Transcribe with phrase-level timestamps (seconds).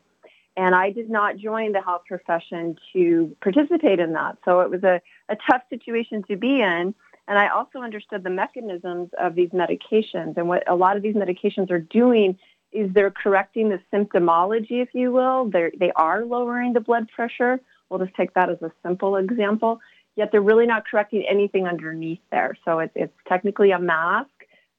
[0.56, 4.38] And I did not join the health profession to participate in that.
[4.46, 6.94] So it was a, a tough situation to be in.
[7.28, 10.38] And I also understood the mechanisms of these medications.
[10.38, 12.38] And what a lot of these medications are doing
[12.72, 15.50] is they're correcting the symptomology, if you will.
[15.50, 19.80] They're, they are lowering the blood pressure We'll just take that as a simple example.
[20.16, 22.58] Yet they're really not correcting anything underneath there.
[22.66, 24.30] So it's, it's technically a mask.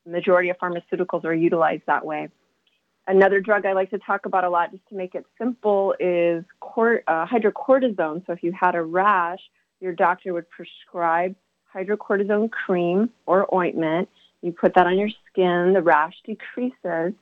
[0.04, 2.28] The majority of pharmaceuticals are utilized that way.
[3.10, 6.44] Another drug I like to talk about a lot, just to make it simple, is
[6.60, 8.24] cor- uh, hydrocortisone.
[8.24, 9.40] So if you had a rash,
[9.80, 11.34] your doctor would prescribe
[11.74, 14.08] hydrocortisone cream or ointment.
[14.42, 17.14] You put that on your skin, the rash decreases,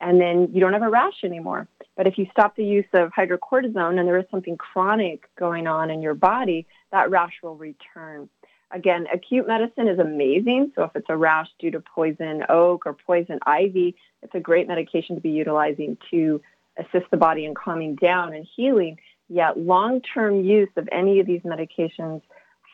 [0.00, 1.68] and then you don't have a rash anymore.
[1.94, 5.90] But if you stop the use of hydrocortisone and there is something chronic going on
[5.90, 8.30] in your body, that rash will return.
[8.74, 10.72] Again, acute medicine is amazing.
[10.74, 14.66] So if it's a rash due to poison oak or poison ivy, it's a great
[14.66, 16.42] medication to be utilizing to
[16.76, 18.98] assist the body in calming down and healing.
[19.28, 22.22] Yet long-term use of any of these medications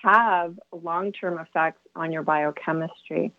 [0.02, 3.32] have long-term effects on your biochemistry.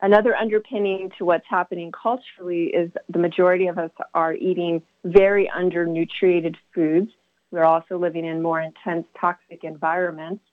[0.00, 6.54] Another underpinning to what's happening culturally is the majority of us are eating very undernutriated
[6.72, 7.10] foods.
[7.50, 10.44] We're also living in more intense toxic environments.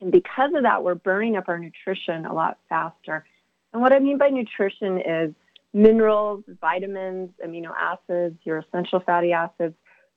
[0.00, 3.24] And because of that, we're burning up our nutrition a lot faster.
[3.72, 5.34] And what I mean by nutrition is
[5.72, 9.74] minerals, vitamins, amino acids, your essential fatty acids.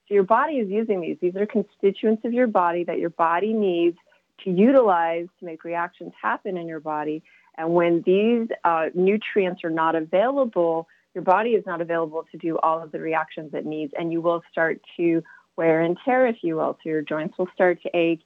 [0.07, 1.17] So your body is using these.
[1.21, 3.97] These are constituents of your body that your body needs
[4.43, 7.23] to utilize to make reactions happen in your body.
[7.57, 12.57] And when these uh, nutrients are not available, your body is not available to do
[12.57, 15.21] all of the reactions it needs, and you will start to
[15.55, 16.77] wear and tear, if you will.
[16.83, 18.21] So your joints will start to ache.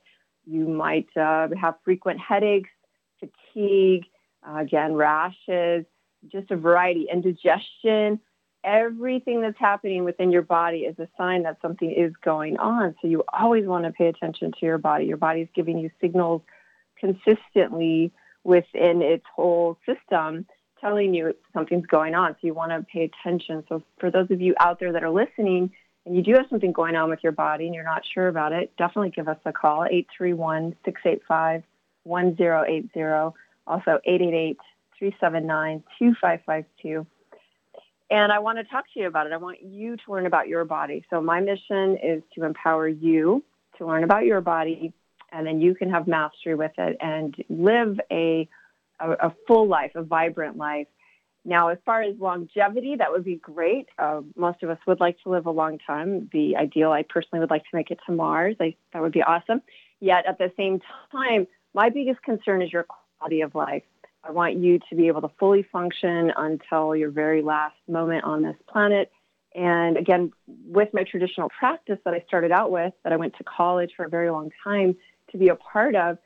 [0.50, 2.70] You might uh, have frequent headaches,
[3.20, 4.06] fatigue,
[4.48, 5.86] uh, again, rashes,
[6.32, 8.20] just a variety, indigestion.
[8.64, 12.96] Everything that's happening within your body is a sign that something is going on.
[13.02, 15.06] So you always want to pay attention to your body.
[15.06, 16.42] Your body is giving you signals
[17.00, 18.12] consistently
[18.44, 20.46] within its whole system
[20.80, 22.34] telling you something's going on.
[22.34, 23.64] So you want to pay attention.
[23.68, 25.72] So for those of you out there that are listening
[26.08, 28.54] and you do have something going on with your body and you're not sure about
[28.54, 29.86] it, definitely give us a call,
[32.08, 33.34] 831-685-1080.
[33.68, 34.00] Also
[35.02, 37.06] 888-379-2552.
[38.10, 39.34] And I want to talk to you about it.
[39.34, 41.04] I want you to learn about your body.
[41.10, 43.44] So my mission is to empower you
[43.78, 44.94] to learn about your body
[45.34, 48.48] and then you can have mastery with it and live a,
[49.02, 50.88] a, a full life, a vibrant life.
[51.48, 53.88] Now, as far as longevity, that would be great.
[53.98, 56.30] Uh, most of us would like to live a long time.
[56.34, 56.92] The ideal.
[56.92, 58.58] I personally would like to make it to Mars.
[58.60, 59.62] I, that would be awesome.
[60.02, 63.84] Yet at the same time, my biggest concern is your quality of life.
[64.26, 68.42] I want you to be able to fully function until your very last moment on
[68.42, 69.10] this planet.
[69.56, 70.34] And again,
[70.68, 74.04] with my traditional practice that I started out with, that I went to college for
[74.04, 74.98] a very long time,
[75.32, 76.18] to be a part of,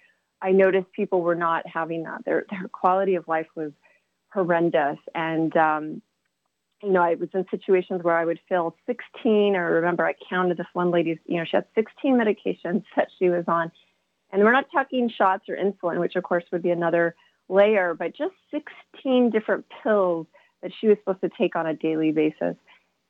[0.42, 2.26] I noticed people were not having that.
[2.26, 3.72] Their their quality of life was
[4.34, 6.02] horrendous, and um,
[6.84, 10.58] you know, I was in situations where I would fill 16, or remember I counted
[10.58, 13.72] this one lady's, you know, she had 16 medications that she was on.
[14.32, 17.16] And we're not talking shots or insulin, which of course would be another
[17.50, 20.26] layer, but just 16 different pills
[20.62, 22.56] that she was supposed to take on a daily basis.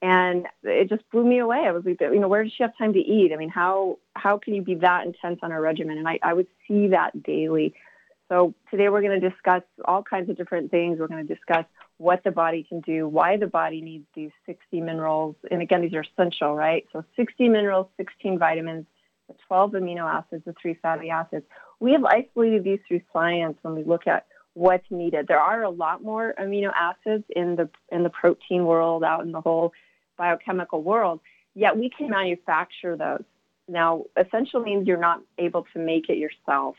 [0.01, 1.59] And it just blew me away.
[1.59, 3.31] I was like, you know, where does she have time to eat?
[3.31, 5.99] I mean, how how can you be that intense on a regimen?
[5.99, 7.75] And I, I would see that daily.
[8.31, 10.99] So today we're going to discuss all kinds of different things.
[10.99, 11.65] We're going to discuss
[11.97, 15.35] what the body can do, why the body needs these 60 minerals.
[15.51, 16.87] And again, these are essential, right?
[16.93, 18.85] So 60 minerals, 16 vitamins,
[19.27, 21.45] the 12 amino acids, the three fatty acids.
[21.81, 25.27] We have isolated these through science when we look at what's needed.
[25.27, 29.33] There are a lot more amino acids in the in the protein world, out in
[29.33, 29.73] the whole
[30.17, 31.19] biochemical world,
[31.53, 33.23] yet we can manufacture those.
[33.67, 36.77] Now, essential means you're not able to make it yourself.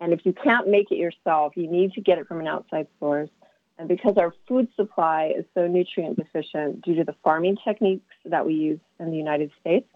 [0.00, 2.88] And if you can't make it yourself, you need to get it from an outside
[2.98, 3.30] source.
[3.78, 8.46] And because our food supply is so nutrient deficient due to the farming techniques that
[8.46, 9.88] we use in the United States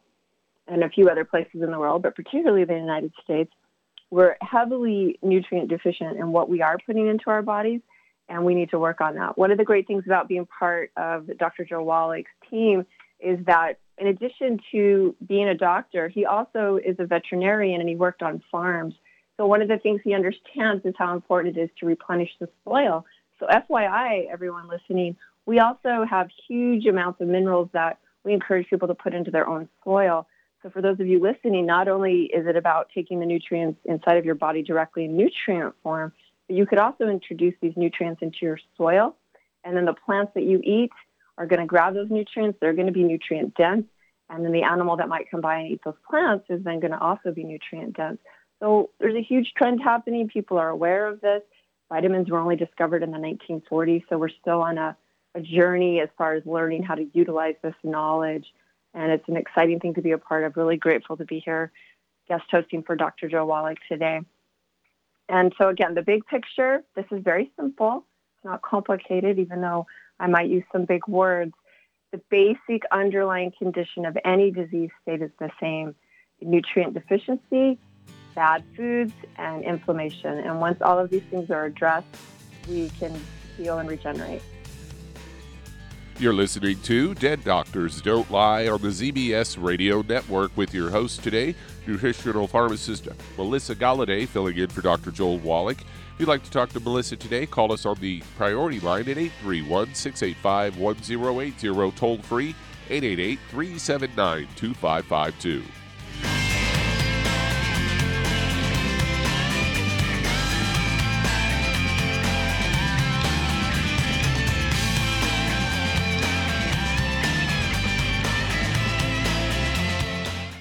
[0.67, 3.53] and a few other places in the world, but particularly the United States,
[4.11, 7.81] we're heavily nutrient deficient in what we are putting into our bodies,
[8.29, 9.39] and we need to work on that.
[9.39, 11.65] One of the great things about being part of Dr.
[11.65, 12.85] Joe Wallach's team
[13.21, 17.97] is that in addition to being a doctor, he also is a veterinarian and he
[17.97, 18.95] worked on farms.
[19.39, 22.49] So one of the things he understands is how important it is to replenish the
[22.65, 23.07] soil.
[23.39, 28.89] So FYI, everyone listening, we also have huge amounts of minerals that we encourage people
[28.89, 30.27] to put into their own soil.
[30.63, 34.17] So for those of you listening, not only is it about taking the nutrients inside
[34.17, 36.13] of your body directly in nutrient form,
[36.49, 39.15] but you could also introduce these nutrients into your soil.
[39.63, 40.91] And then the plants that you eat
[41.37, 42.59] are going to grab those nutrients.
[42.61, 43.87] They're going to be nutrient dense.
[44.31, 46.91] And then the animal that might come by and eat those plants is then going
[46.91, 48.19] to also be nutrient dense.
[48.61, 50.29] So there's a huge trend happening.
[50.29, 51.43] People are aware of this.
[51.91, 54.97] Vitamins were only discovered in the 1940s, so we're still on a,
[55.35, 58.47] a journey as far as learning how to utilize this knowledge.
[58.95, 60.57] And it's an exciting thing to be a part of.
[60.57, 61.73] Really grateful to be here
[62.29, 63.29] guest hosting for Dr.
[63.29, 64.21] Joe Wallach today.
[65.29, 68.05] And so, again, the big picture this is very simple,
[68.37, 69.87] it's not complicated, even though
[70.21, 71.53] I might use some big words.
[72.13, 75.95] The basic underlying condition of any disease state is the same
[76.41, 77.79] nutrient deficiency,
[78.39, 80.39] bad foods, and inflammation.
[80.39, 82.07] And once all of these things are addressed,
[82.69, 83.21] we can
[83.57, 84.43] heal and regenerate.
[86.21, 91.25] You're listening to Dead Doctors Don't Lie on the ZBS Radio Network with your host
[91.25, 95.11] today, nutritional pharmacist Melissa Galladay, filling in for Dr.
[95.11, 95.81] Joel Wallach.
[95.81, 99.19] If you'd like to talk to Melissa today, call us on the priority line at
[99.19, 102.55] 831 685 1080, toll free
[102.89, 105.78] 888 379 2552.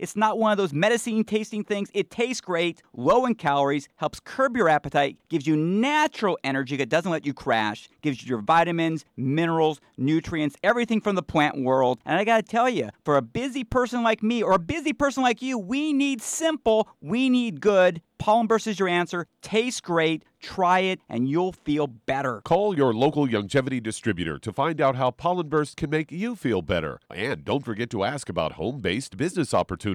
[0.00, 1.90] It's not one of those medicine tasting things.
[1.92, 6.88] It tastes great, low in calories, helps curb your appetite, gives you natural energy that
[6.88, 12.00] doesn't let you crash, gives you your vitamins, minerals, nutrients, everything from the plant world.
[12.06, 15.22] And I gotta tell you, for a busy person like me or a busy person
[15.22, 18.00] like you, we need simple, we need good.
[18.20, 19.26] Pollen Burst is your answer.
[19.40, 20.24] Tastes great.
[20.40, 22.42] Try it and you'll feel better.
[22.44, 26.60] Call your local Youngevity distributor to find out how Pollen Burst can make you feel
[26.60, 27.00] better.
[27.10, 29.89] And don't forget to ask about home based business opportunities.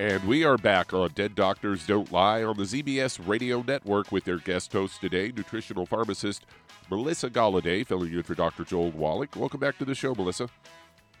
[0.00, 4.24] And we are back on Dead Doctors Don't Lie on the ZBS Radio Network with
[4.24, 6.46] their guest host today, nutritional pharmacist
[6.90, 8.64] Melissa Galladay, filling in for Dr.
[8.64, 9.36] Joel Wallach.
[9.36, 10.48] Welcome back to the show, Melissa.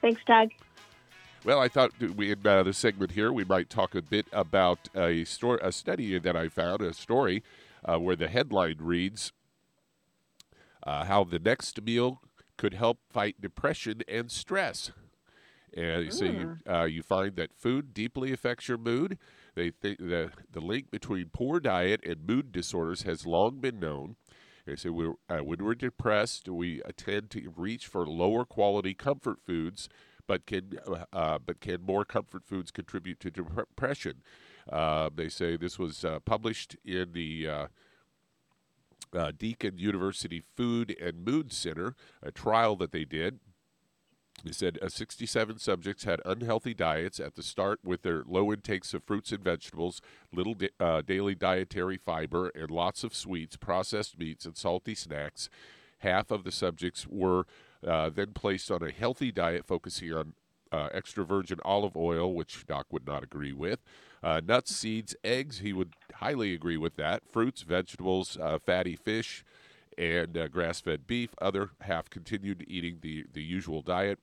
[0.00, 0.48] Thanks, Doug.
[1.44, 4.88] Well, I thought we in uh, this segment here we might talk a bit about
[4.94, 7.42] a story, a study that I found, a story
[7.84, 9.32] uh, where the headline reads
[10.82, 12.20] uh, "How the next meal
[12.56, 14.90] could help fight depression and stress."
[15.76, 16.70] And so you, Hmm.
[16.70, 19.18] uh, you find that food deeply affects your mood.
[19.54, 24.16] They think the the link between poor diet and mood disorders has long been known.
[24.66, 28.94] They say we're, uh, when we're depressed, we uh, tend to reach for lower quality
[28.94, 29.88] comfort foods,
[30.30, 30.78] but can
[31.12, 34.22] uh, but can more comfort foods contribute to depression?
[34.70, 37.66] Uh, they say this was uh, published in the uh,
[39.12, 43.40] uh, Deakin University Food and Mood Center, a trial that they did.
[44.44, 48.94] They said uh, 67 subjects had unhealthy diets at the start with their low intakes
[48.94, 50.00] of fruits and vegetables,
[50.32, 55.50] little uh, daily dietary fiber, and lots of sweets, processed meats, and salty snacks.
[55.98, 57.46] Half of the subjects were
[57.86, 60.34] uh, then placed on a healthy diet focusing on
[60.72, 63.80] uh, extra virgin olive oil, which Doc would not agree with.
[64.22, 67.22] Uh, nuts, seeds, eggs, he would highly agree with that.
[67.28, 69.44] Fruits, vegetables, uh, fatty fish,
[69.96, 71.30] and uh, grass fed beef.
[71.40, 74.18] Other half continued eating the, the usual diet.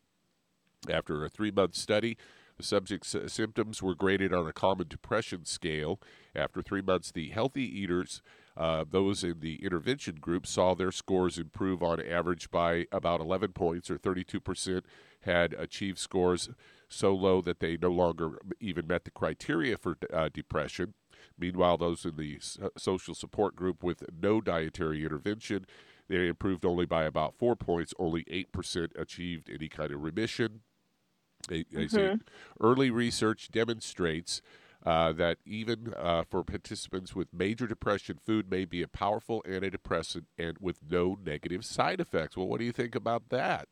[0.90, 2.18] After a three month study,
[2.58, 6.00] the subject's uh, symptoms were graded on a common depression scale.
[6.36, 8.22] After three months, the healthy eaters,
[8.58, 13.54] uh, those in the intervention group, saw their scores improve on average by about 11
[13.54, 14.82] points, or 32%
[15.22, 16.50] had achieved scores
[16.90, 20.94] so low that they no longer even met the criteria for uh, depression.
[21.38, 22.40] Meanwhile, those in the
[22.78, 25.66] social support group with no dietary intervention,
[26.08, 27.94] they improved only by about four points.
[28.00, 30.62] Only 8% achieved any kind of remission.
[31.48, 32.16] They, they say
[32.60, 34.42] early research demonstrates
[34.88, 40.24] uh, that even uh, for participants with major depression, food may be a powerful antidepressant
[40.38, 42.38] and with no negative side effects.
[42.38, 43.68] Well, what do you think about that?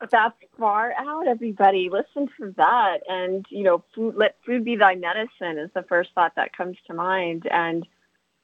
[0.00, 1.88] That's far out, everybody.
[1.88, 2.98] Listen to that.
[3.08, 6.76] And, you know, food, let food be thy medicine is the first thought that comes
[6.88, 7.46] to mind.
[7.48, 7.86] And,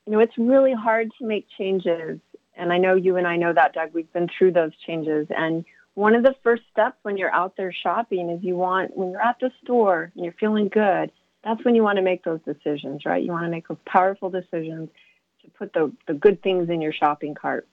[0.07, 2.21] you know, it's really hard to make changes.
[2.57, 3.95] And I know you and I know that, Doug.
[3.95, 5.27] We've been through those changes.
[5.31, 9.11] And one of the first steps when you're out there shopping is you want, when
[9.11, 11.11] you're at the store and you're feeling good,
[11.47, 13.23] that's when you want to make those decisions, right?
[13.23, 14.89] You want to make those powerful decisions
[15.43, 17.69] to put the, the good things in your shopping cart.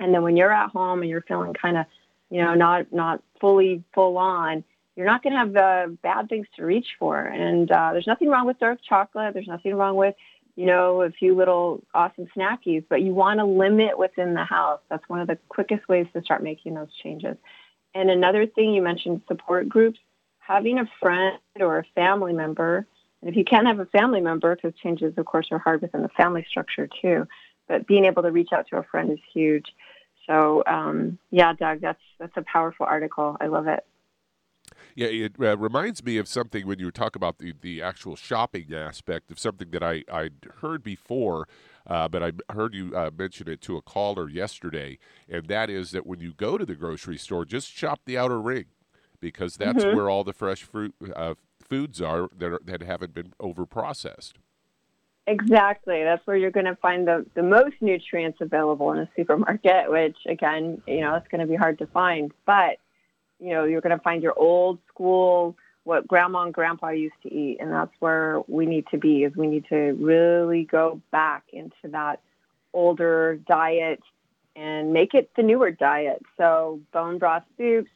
[0.00, 1.84] And then when you're at home and you're feeling kind of,
[2.30, 4.64] you know, not not fully full on,
[4.96, 7.20] you're not going to have uh, bad things to reach for.
[7.20, 9.34] And uh, there's nothing wrong with dark chocolate.
[9.34, 10.14] There's nothing wrong with,
[10.56, 12.84] you know, a few little awesome snackies.
[12.88, 14.80] But you want to limit within the house.
[14.88, 17.36] That's one of the quickest ways to start making those changes.
[17.94, 19.98] And another thing you mentioned, support groups.
[20.38, 22.86] Having a friend or a family member,
[23.20, 26.02] and if you can't have a family member, because changes, of course, are hard within
[26.02, 27.26] the family structure too.
[27.68, 29.66] But being able to reach out to a friend is huge.
[30.26, 33.36] So um, yeah, Doug, that's that's a powerful article.
[33.40, 33.84] I love it.
[34.94, 38.74] Yeah, it uh, reminds me of something when you talk about the, the actual shopping
[38.74, 41.48] aspect of something that I, I'd heard before,
[41.86, 44.98] uh, but I heard you uh, mention it to a caller yesterday,
[45.28, 48.40] and that is that when you go to the grocery store, just shop the outer
[48.40, 48.66] ring
[49.20, 49.94] because that's Mhm.
[49.94, 51.34] where all the fresh fruit uh,
[51.70, 54.36] foods are that, are that haven't been over processed.
[55.26, 56.02] Exactly.
[56.02, 60.16] That's where you're going to find the, the most nutrients available in a supermarket, which
[60.26, 62.32] again, you know, it's going to be hard to find.
[62.46, 62.78] But,
[63.38, 67.32] you know, you're going to find your old school, what grandma and grandpa used to
[67.32, 67.58] eat.
[67.60, 71.88] And that's where we need to be is we need to really go back into
[71.92, 72.20] that
[72.72, 74.00] older diet
[74.56, 76.22] and make it the newer diet.
[76.36, 77.90] So bone broth soups,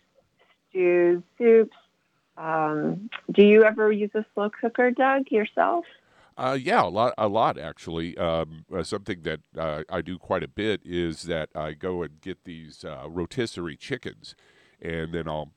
[0.70, 1.76] stews, soups.
[2.36, 5.84] Um, do you ever use a slow cooker, Doug, yourself?
[6.36, 8.16] Uh, yeah, a lot, a lot actually.
[8.18, 12.20] Um, uh, something that uh, I do quite a bit is that I go and
[12.20, 14.34] get these uh, rotisserie chickens,
[14.82, 15.52] and then I'll,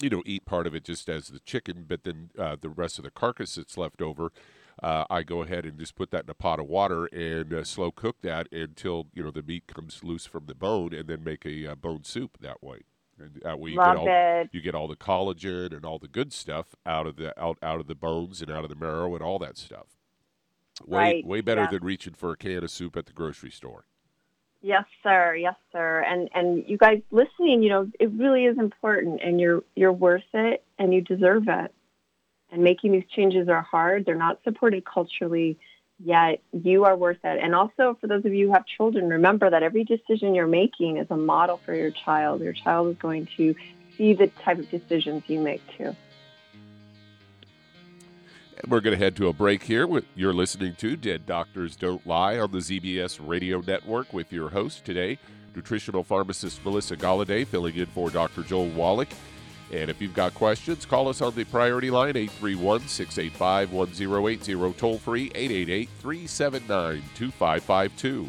[0.00, 2.98] you know, eat part of it just as the chicken, but then uh, the rest
[2.98, 4.30] of the carcass that's left over,
[4.80, 7.90] uh, I go ahead and just put that in a pot of water and slow
[7.90, 11.44] cook that until you know the meat comes loose from the bone, and then make
[11.44, 12.82] a bone soup that way.
[13.20, 14.50] Uh, that way you Love get all it.
[14.52, 17.80] you get all the collagen and all the good stuff out of the out out
[17.80, 19.96] of the bones and out of the marrow and all that stuff.
[20.86, 21.70] Way Right, way better yeah.
[21.70, 23.84] than reaching for a can of soup at the grocery store.
[24.60, 25.34] Yes, sir.
[25.36, 26.04] Yes, sir.
[26.08, 30.22] And and you guys listening, you know, it really is important, and you're you're worth
[30.34, 31.72] it, and you deserve it.
[32.50, 34.06] And making these changes are hard.
[34.06, 35.58] They're not supported culturally,
[36.04, 37.40] yet you are worth it.
[37.42, 40.98] And also, for those of you who have children, remember that every decision you're making
[40.98, 42.40] is a model for your child.
[42.40, 43.54] Your child is going to
[43.96, 45.94] see the type of decisions you make too.
[48.66, 49.88] We're going to head to a break here.
[50.16, 54.84] You're listening to Dead Doctors Don't Lie on the ZBS Radio Network with your host
[54.84, 55.18] today,
[55.54, 58.42] nutritional pharmacist Melissa Galladay, filling in for Dr.
[58.42, 59.08] Joel Wallach.
[59.70, 64.98] And if you've got questions, call us on the priority line 831 685 1080, toll
[64.98, 68.28] free 888 379 2552.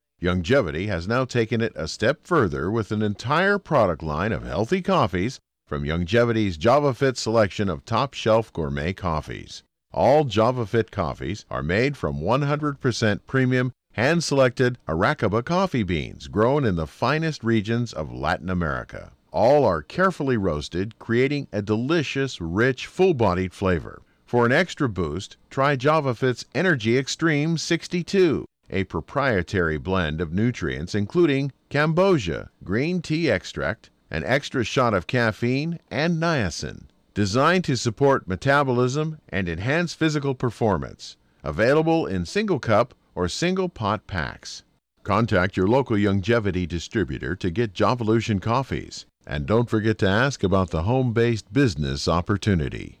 [0.21, 4.79] Youngevity has now taken it a step further with an entire product line of healthy
[4.79, 9.63] coffees from Youngevity's JavaFit selection of top shelf gourmet coffees.
[9.91, 16.75] All JavaFit coffees are made from 100% premium hand selected Arabica coffee beans grown in
[16.75, 19.13] the finest regions of Latin America.
[19.31, 24.03] All are carefully roasted, creating a delicious, rich, full bodied flavor.
[24.23, 31.51] For an extra boost, try JavaFit's Energy Extreme 62, a proprietary blend of nutrients including
[31.69, 36.85] cambogia, green tea extract, an extra shot of caffeine, and niacin.
[37.13, 41.17] Designed to support metabolism and enhance physical performance.
[41.43, 44.63] Available in single cup or single pot packs.
[45.03, 49.05] Contact your local Youngevity distributor to get Javalution coffees.
[49.27, 53.00] And don't forget to ask about the home based business opportunity.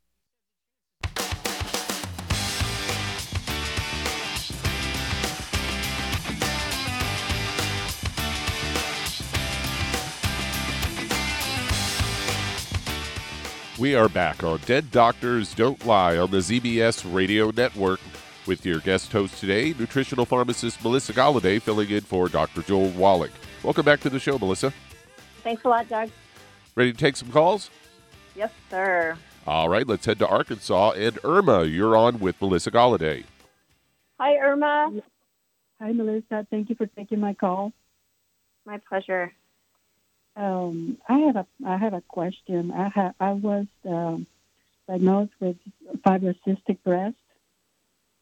[13.81, 17.99] We are back on Dead Doctors Don't Lie on the ZBS Radio Network
[18.45, 22.61] with your guest host today, nutritional pharmacist Melissa Galladay, filling in for Dr.
[22.61, 23.31] Joel Wallach.
[23.63, 24.71] Welcome back to the show, Melissa.
[25.41, 26.11] Thanks a lot, Doug.
[26.75, 27.71] Ready to take some calls?
[28.35, 29.17] Yes, sir.
[29.47, 30.91] All right, let's head to Arkansas.
[30.91, 33.23] And Irma, you're on with Melissa Galladay.
[34.19, 34.93] Hi, Irma.
[35.81, 36.45] Hi, Melissa.
[36.51, 37.73] Thank you for taking my call.
[38.63, 39.33] My pleasure.
[40.35, 42.71] Um, I have a I have a question.
[42.71, 44.25] I ha- I was um,
[44.87, 45.57] diagnosed with
[46.05, 47.15] fibrocystic breast,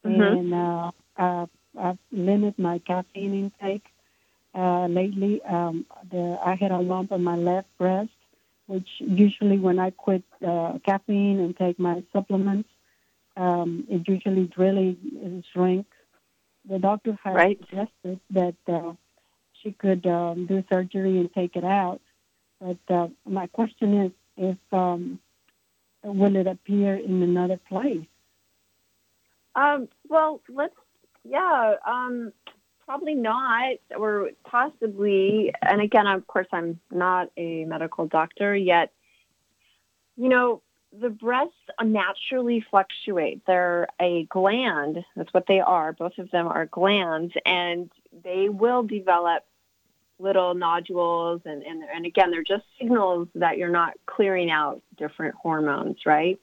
[0.03, 0.37] Mhm.
[0.39, 3.85] and uh, I've, I've limited my caffeine intake.
[4.55, 8.09] Uh, lately, um, the, I had a lump on my left breast,
[8.65, 12.67] which usually when I quit uh, caffeine and take my supplements,
[13.37, 14.97] um, it usually really
[15.53, 15.95] shrinks.
[16.67, 17.59] The doctor has Right.
[17.59, 18.93] suggested that uh,
[19.61, 22.01] she could um, do surgery and take it out.
[22.59, 25.19] But uh, my question is, if um,
[26.03, 28.05] will it appear in another place?
[29.55, 30.75] Um, well, let's,
[31.23, 32.31] yeah, um,
[32.85, 35.53] probably not, or possibly.
[35.61, 38.91] And again, of course, I'm not a medical doctor yet.
[40.15, 40.61] You know,
[40.97, 43.41] the breasts naturally fluctuate.
[43.45, 45.03] They're a gland.
[45.15, 45.93] That's what they are.
[45.93, 47.91] Both of them are glands, and
[48.23, 49.43] they will develop
[50.19, 51.41] little nodules.
[51.45, 56.39] And, and, and again, they're just signals that you're not clearing out different hormones, right?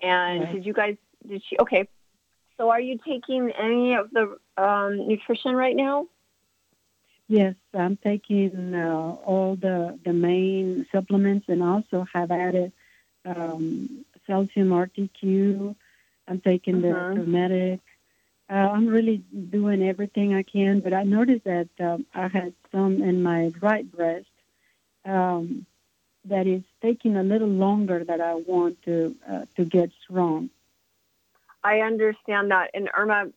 [0.00, 1.88] And did you guys, did she, okay.
[2.56, 6.06] So are you taking any of the um, nutrition right now?
[7.28, 12.72] Yes, I'm taking uh, all the, the main supplements and also have added
[13.24, 15.74] um, calcium RTQ.
[16.28, 17.16] I'm taking the Mhm.
[17.16, 17.80] hermetic.
[18.50, 23.02] Uh, I'm really doing everything I can, but I noticed that um, I had some
[23.02, 24.26] in my right breast
[25.06, 25.64] um,
[26.26, 30.50] that is taking a little longer that I want to uh, to get strong.
[31.62, 32.70] I understand that.
[32.74, 33.30] And Irma,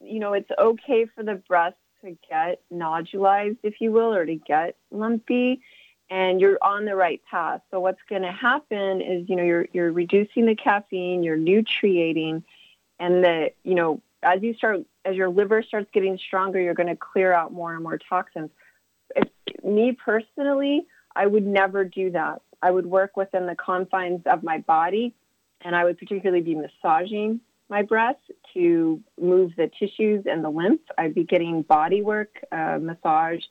[0.00, 4.36] you know, it's okay for the breast to get nodulized, if you will, or to
[4.36, 5.60] get lumpy,
[6.08, 7.60] and you're on the right path.
[7.70, 12.44] So what's going to happen is, you know, you're you're reducing the caffeine, you're nutriating,
[12.98, 16.88] and the, you know, as you start, as your liver starts getting stronger, you're going
[16.88, 18.50] to clear out more and more toxins.
[19.62, 22.42] Me personally, I would never do that.
[22.62, 25.14] I would work within the confines of my body,
[25.60, 28.20] and I would particularly be massaging my breast
[28.54, 30.80] to move the tissues and the lymph.
[30.98, 33.42] I'd be getting body work, uh, massage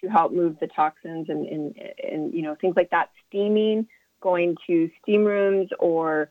[0.00, 3.10] to help move the toxins and, and, and, you know, things like that.
[3.28, 3.86] Steaming,
[4.20, 6.28] going to steam rooms or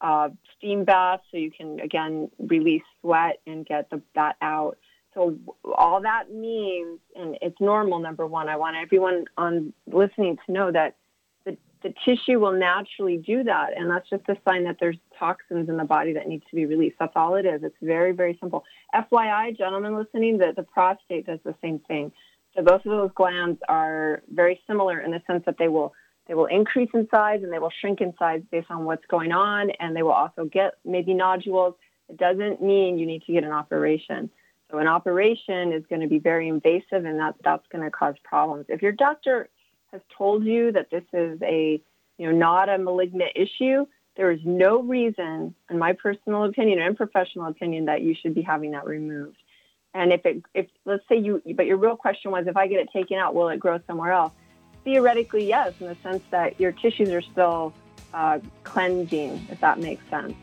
[0.00, 4.76] uh, steam baths so you can, again, release sweat and get the, that out.
[5.14, 5.38] So
[5.76, 10.72] all that means, and it's normal, number one, I want everyone on listening to know
[10.72, 10.96] that
[11.44, 13.76] the, the tissue will naturally do that.
[13.76, 16.66] And that's just a sign that there's toxins in the body that need to be
[16.66, 16.96] released.
[16.98, 17.62] That's all it is.
[17.62, 18.64] It's very, very simple.
[18.92, 22.10] FYI, gentlemen listening, the, the prostate does the same thing.
[22.56, 25.92] So both of those glands are very similar in the sense that they will
[26.26, 29.32] they will increase in size and they will shrink in size based on what's going
[29.32, 31.74] on, and they will also get maybe nodules.
[32.08, 34.30] It doesn't mean you need to get an operation.
[34.70, 38.14] So an operation is going to be very invasive, and that that's going to cause
[38.24, 38.66] problems.
[38.68, 39.48] If your doctor
[39.92, 41.80] has told you that this is a
[42.18, 46.96] you know not a malignant issue, there is no reason, in my personal opinion and
[46.96, 49.36] professional opinion, that you should be having that removed.
[49.92, 52.80] And if it, if let's say you, but your real question was, if I get
[52.80, 54.32] it taken out, will it grow somewhere else?
[54.84, 57.72] Theoretically, yes, in the sense that your tissues are still
[58.12, 60.34] uh, cleansing, if that makes sense.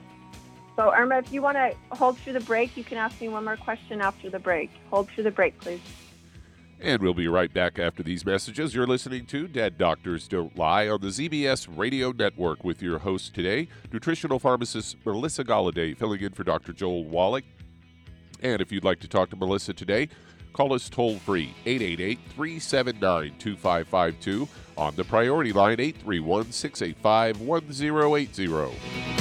[0.75, 3.45] So, Irma, if you want to hold through the break, you can ask me one
[3.45, 4.71] more question after the break.
[4.89, 5.81] Hold through the break, please.
[6.79, 8.73] And we'll be right back after these messages.
[8.73, 13.35] You're listening to Dead Doctors Don't Lie on the ZBS Radio Network with your host
[13.35, 16.73] today, nutritional pharmacist Melissa Galladay, filling in for Dr.
[16.73, 17.43] Joel Wallach.
[18.41, 20.09] And if you'd like to talk to Melissa today,
[20.53, 29.20] call us toll free 888 379 2552 on the priority line 831 685 1080.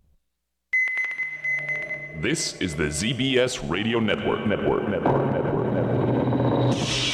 [2.19, 4.45] This is the ZBS Radio Network.
[4.45, 4.87] Network.
[4.87, 5.33] Network.
[5.33, 5.73] Network.
[5.73, 7.11] Network.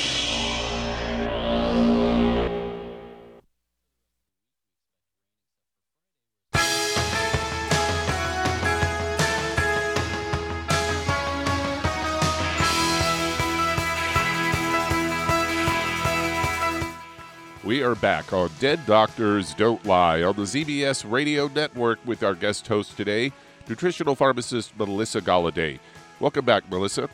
[17.64, 22.34] We are back on Dead Doctors Don't Lie on the ZBS Radio Network with our
[22.34, 23.34] guest host today,
[23.70, 25.80] nutritional pharmacist Melissa Galladay.
[26.20, 27.10] Welcome back, Melissa.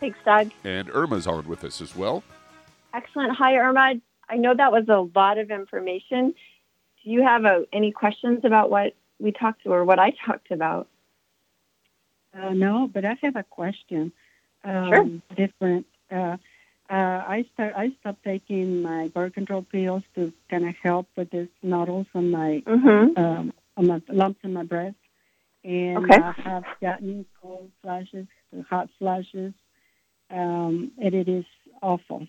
[0.00, 0.50] Thanks, Doug.
[0.64, 2.22] And Irma's on with us as well.
[2.94, 3.36] Excellent.
[3.36, 3.94] Hi, Irma.
[4.28, 6.34] I know that was a lot of information.
[7.04, 10.50] Do you have uh, any questions about what we talked to or what I talked
[10.50, 10.88] about?
[12.36, 14.12] Uh, no, but I have a question.
[14.64, 15.46] Um, Sure.
[15.46, 15.86] Different.
[16.10, 16.36] Uh,
[16.90, 17.74] uh, I start.
[17.76, 22.30] I stopped taking my birth control pills to kind of help with these nodules on
[22.30, 23.18] my Mm-hmm.
[23.22, 24.96] um, on my lumps in my breast,
[25.64, 26.18] and Okay.
[26.18, 28.26] I have gotten cold flashes,
[28.68, 29.52] hot flashes,
[30.30, 31.44] um, and it is
[31.82, 32.26] awful.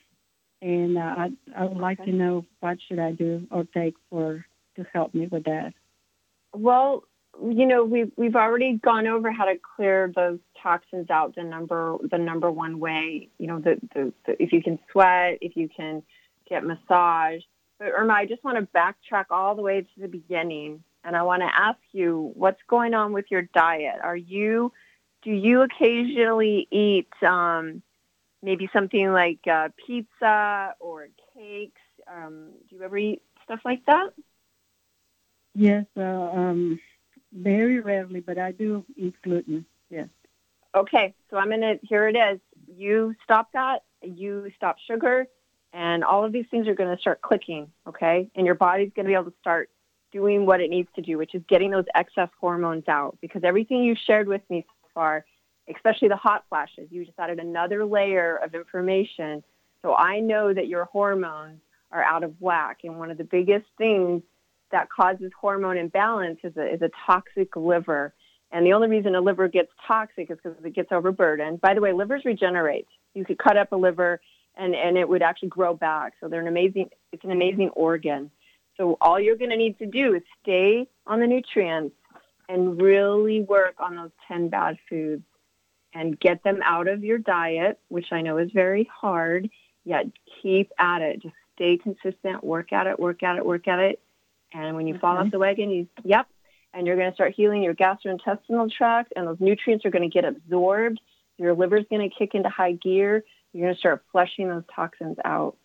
[0.61, 2.11] And uh, I I would like Okay.
[2.11, 5.73] to know what should I do or take for to help me with that.
[6.53, 7.03] Well,
[7.41, 11.35] you know, we've we've already gone over how to clear those toxins out.
[11.35, 15.39] The number the number one way, you know, the, the, the if you can sweat,
[15.41, 16.03] if you can
[16.47, 17.41] get massage.
[17.79, 21.23] But Irma, I just want to backtrack all the way to the beginning, and I
[21.23, 23.99] want to ask you what's going on with your diet.
[24.01, 24.71] Are you
[25.23, 27.81] do you occasionally eat um,
[28.41, 31.81] maybe something like uh, pizza or cakes?
[32.13, 34.09] Um, do you ever eat stuff like that?
[35.55, 36.79] Yes, uh, um,
[37.31, 39.65] very rarely, but I do eat gluten.
[39.89, 40.09] Yes.
[40.75, 41.75] Okay, so I'm gonna.
[41.83, 42.39] Here it is.
[42.75, 43.83] You stop that.
[44.01, 45.27] You stop sugar,
[45.71, 47.71] and all of these things are gonna start clicking.
[47.87, 49.69] Okay, and your body's gonna be able to start
[50.13, 53.17] doing what it needs to do, which is getting those excess hormones out.
[53.19, 55.25] Because everything you shared with me so far,
[55.73, 59.43] especially the hot flashes, you just added another layer of information.
[59.81, 61.59] So I know that your hormones
[61.91, 64.21] are out of whack, and one of the biggest things
[64.71, 68.13] that causes hormone imbalance is a, is a toxic liver.
[68.51, 71.59] And the only reason a liver gets toxic is because it gets overburdened.
[71.59, 72.87] By the way, livers regenerate.
[73.13, 74.21] You could cut up a liver
[74.55, 76.13] and, and it would actually grow back.
[76.19, 78.31] So they're an amazing, it's an amazing organ.
[78.77, 81.95] So all you're going to need to do is stay on the nutrients
[82.49, 85.23] and really work on those 10 bad foods
[85.93, 89.49] and get them out of your diet, which I know is very hard,
[89.85, 90.07] yet
[90.41, 91.21] keep at it.
[91.21, 94.01] Just stay consistent, work at it, work at it, work at it.
[94.53, 96.27] And when you fall off the wagon, you, yep,
[96.73, 100.13] and you're going to start healing your gastrointestinal tract, and those nutrients are going to
[100.13, 100.99] get absorbed.
[101.37, 103.23] Your liver's going to kick into high gear.
[103.51, 105.57] You're going to start flushing those toxins out.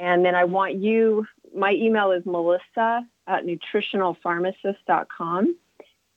[0.00, 5.56] And then I want you, my email is melissa at nutritionalpharmacist.com.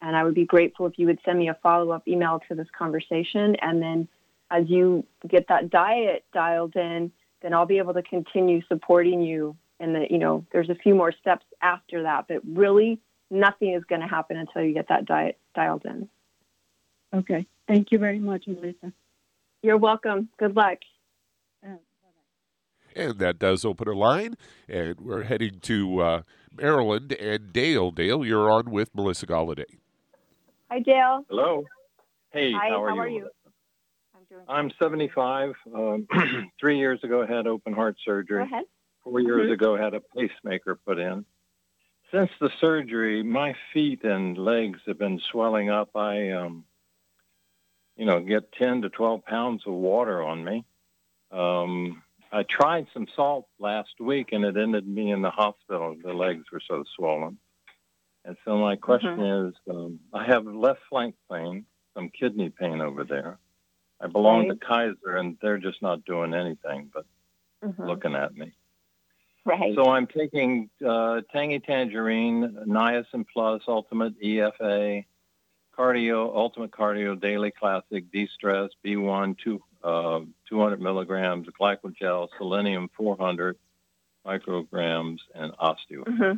[0.04, 2.56] And I would be grateful if you would send me a follow up email to
[2.56, 3.56] this conversation.
[3.62, 4.08] And then
[4.50, 9.56] as you get that diet dialed in, then I'll be able to continue supporting you.
[9.80, 13.84] And the, you know, there's a few more steps after that, but really nothing is
[13.84, 16.10] going to happen until you get that diet dialed in.
[17.14, 17.46] Okay.
[17.68, 18.92] Thank you very much, Melissa.
[19.62, 20.30] You're welcome.
[20.38, 20.80] Good luck.
[22.96, 24.36] And that does open a line.
[24.68, 26.22] And we're heading to uh,
[26.56, 27.92] Maryland and Dale.
[27.92, 29.66] Dale, you're on with Melissa Galladay.
[30.70, 31.26] Hi, Dale.
[31.30, 31.66] Hello.
[32.32, 33.02] Hey, Hi, how are how you?
[33.02, 33.30] are you?
[34.16, 35.54] I'm doing I'm 75.
[35.74, 36.08] Um,
[36.60, 38.40] three years ago, had open heart surgery.
[38.40, 38.66] Go ahead.
[39.04, 39.54] Four years Mhm.
[39.54, 41.26] ago, had a pacemaker put in.
[42.12, 45.96] Since the surgery, my feet and legs have been swelling up.
[45.96, 46.66] I, um,
[47.96, 50.66] you know, get 10 to 12 pounds of water on me.
[51.32, 55.96] Um, I tried some salt last week, and it ended me in the hospital.
[56.02, 57.38] The legs were so swollen.
[58.24, 61.66] And so my question is, um, I have left flank pain,
[61.96, 63.40] some kidney pain over there.
[64.00, 67.06] I belong to Kaiser, and they're just not doing anything but
[67.64, 67.86] Mhm.
[67.86, 68.54] looking at me.
[69.46, 69.76] Right.
[69.76, 75.06] So I'm taking uh, Tangy Tangerine, Niacin Plus, Ultimate EFA,
[75.76, 83.58] Cardio, Ultimate Cardio, Daily Classic, De-Stress, B1, two, uh, 200 milligrams, of Gluco-Gel, Selenium 400
[84.28, 86.06] micrograms, and Osteo.
[86.06, 86.38] hmm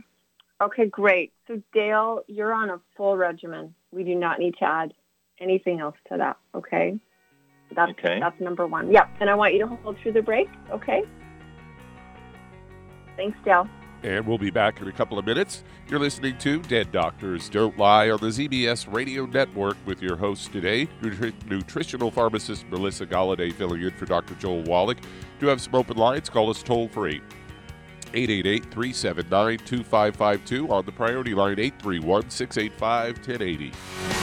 [0.62, 1.34] Okay, great.
[1.48, 3.76] So, Dale, you're on a full regimen.
[3.92, 4.94] We do not need to add
[5.42, 6.98] anything else to that, okay?
[7.76, 8.20] That's, Okay.
[8.20, 8.92] that's number one.
[8.92, 9.10] Yep.
[9.20, 11.02] And I want you to hold through the break, okay?
[13.18, 13.68] Thanks, Dale.
[14.04, 15.64] And we'll be back in a couple of minutes.
[15.88, 20.52] You're listening to Dead Doctors Don't Lie on the ZBS Radio Network with your host
[20.52, 24.36] today, nutri- nutritional pharmacist Melissa Galladay, filling in for Dr.
[24.36, 24.98] Joel Wallach.
[25.40, 26.30] Do have some open lines.
[26.30, 27.22] Call us toll free.
[28.14, 34.23] 888 379 2552 on the priority line 831 685 1080.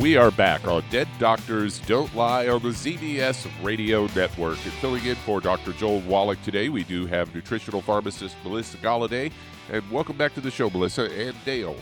[0.00, 4.56] We are back on Dead Doctors Don't Lie on the ZBS Radio Network.
[4.64, 5.72] And filling in for Dr.
[5.72, 9.30] Joel Wallach today, we do have nutritional pharmacist Melissa Galladay.
[9.70, 11.76] And welcome back to the show, Melissa and Dale.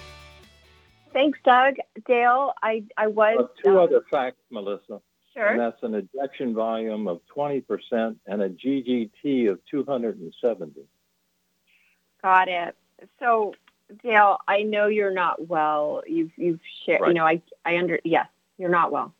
[1.12, 1.76] Thanks, Doug.
[2.04, 3.36] Dale, I, I was.
[3.38, 5.00] Uh, two um, other facts, Melissa.
[5.32, 5.46] Sure.
[5.46, 7.62] And that's an ejection volume of 20%
[8.26, 10.80] and a GGT of 270.
[12.20, 12.76] Got it.
[13.20, 13.54] So,
[14.03, 16.03] Dale, I know you're not well.
[16.07, 17.07] You've you've shared.
[17.07, 18.26] You know, I I under yes,
[18.59, 19.14] you're not well,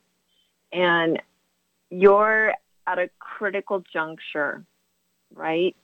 [0.71, 1.21] and
[1.89, 2.53] you're
[2.87, 4.63] at a critical juncture,
[5.33, 5.75] right?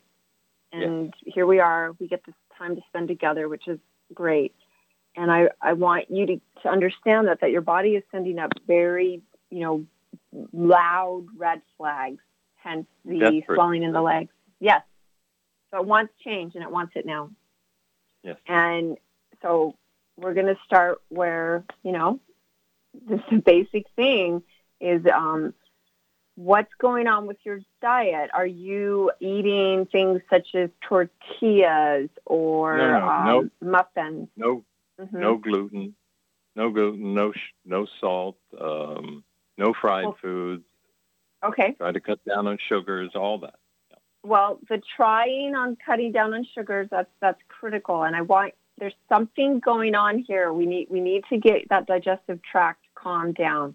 [0.72, 1.94] And here we are.
[2.00, 3.80] We get this time to spend together, which is
[4.14, 4.54] great.
[5.16, 8.52] And I I want you to to understand that that your body is sending up
[8.66, 9.86] very you know
[10.54, 12.22] loud red flags,
[12.56, 13.56] hence the Desperate.
[13.56, 14.32] swelling in the legs.
[14.60, 14.82] Yes.
[15.72, 17.30] So it wants change, and it wants it now.
[18.24, 18.38] Yes.
[18.47, 18.97] And
[19.41, 19.76] so
[20.18, 22.20] we're going to start where, you know,
[23.07, 24.41] this the basic thing
[24.82, 25.53] is um,
[26.36, 28.30] what's going on with your diet?
[28.34, 33.26] Are you eating things such as tortillas or No, no, um,
[33.61, 33.70] no.
[33.72, 34.28] muffins?
[34.36, 34.63] No,
[34.99, 35.13] Mhm.
[35.13, 35.95] no gluten,
[36.55, 39.24] no gluten, no sh- no salt, um,
[39.59, 40.63] no fried Well- foods.
[41.43, 41.74] Okay.
[41.74, 43.59] Try to cut down on sugars, all that.
[44.28, 48.94] Well, the trying on cutting down on sugars that's that's critical, and I want there's
[49.08, 50.52] something going on here.
[50.52, 53.74] We need we need to get that digestive tract calmed down,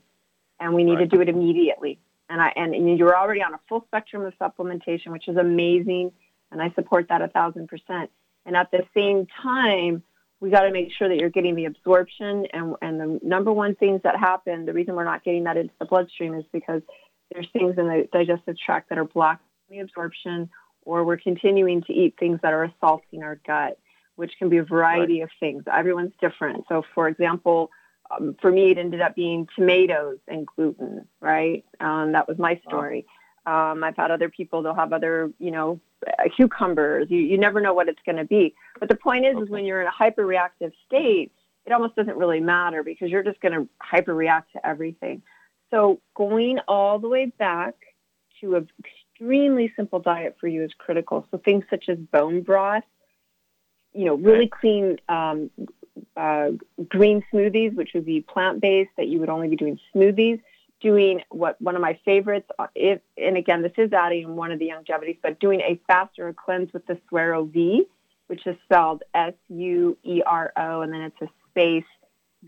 [0.61, 1.99] and we need to do it immediately.
[2.29, 6.13] And I and, and you're already on a full spectrum of supplementation, which is amazing,
[6.51, 8.11] and I support that a thousand percent.
[8.45, 10.03] And at the same time,
[10.41, 12.47] we got to make sure that you're getting the absorption.
[12.53, 15.73] And and the number one things that happen, the reason we're not getting that into
[15.79, 16.83] the bloodstream is because
[17.33, 20.49] there's things in the digestive tract that are blocking the absorption,
[20.83, 23.79] or we're continuing to eat things that are assaulting our gut,
[24.17, 25.65] which can be a variety of things.
[25.73, 26.65] Everyone's different.
[26.69, 27.71] So, for example,
[28.11, 31.65] um, for me, it ended up being tomatoes and gluten, right?
[31.81, 33.07] Um, that was my story.
[33.47, 37.09] Um, I've had other people, they'll have other, you know, uh, cucumbers.
[37.11, 38.55] You, you never know what it's going to be.
[38.79, 41.33] But the point is, is when you're in a hyperreactive state,
[41.65, 45.23] it almost doesn't really matter because you're just going to hyperreact to everything.
[45.71, 47.75] So going all the way back
[48.41, 48.69] to an
[49.13, 51.27] extremely simple diet for you is critical.
[51.31, 52.85] So things such as bone broth,
[53.93, 55.51] you know, really clean um,
[56.17, 56.51] uh,
[56.89, 60.41] green smoothies, which would be plant-based, that you would only be doing smoothies.
[60.81, 64.59] Doing what one of my favorites, uh, if, and again, this is adding one of
[64.59, 67.85] the Youngevities, but doing a faster cleanse with the Suero Viv,
[68.27, 71.85] which is spelled S-U-E-R-O, and then it's a space